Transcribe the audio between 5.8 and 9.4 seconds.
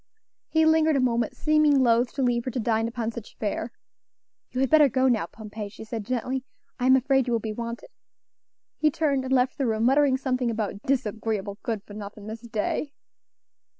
said gently; "I am afraid you will be wanted." He turned and